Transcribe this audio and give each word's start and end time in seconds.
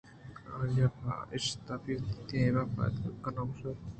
آئی 0.57 0.81
ءَپہ 0.85 1.11
اشتاپی 1.35 1.93
وتی 2.01 2.19
دیم 2.29 2.55
پہک 2.75 2.93
کناں 3.23 3.45
ءَ 3.47 3.51
گوٛشت 3.55 3.79